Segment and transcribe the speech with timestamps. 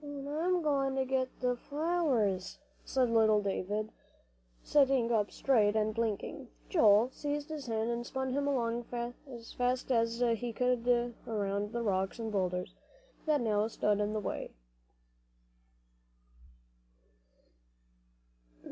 [0.03, 3.91] "I'm goin' to get the flowers," said little Davie,
[4.63, 6.47] sitting up straight and blinking.
[6.69, 8.87] Joel seized his hand and spun him along
[9.27, 10.87] as fast as he could
[11.27, 12.73] around the rocks and boulders
[13.27, 14.49] that now stood in the way.